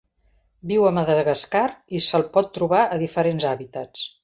Viu 0.71 0.87
a 0.89 0.93
Madagascar 0.99 1.63
i 1.99 2.03
se'l 2.07 2.27
pot 2.39 2.51
trobar 2.57 2.83
a 2.97 3.01
diferents 3.05 3.49
hàbitats. 3.53 4.11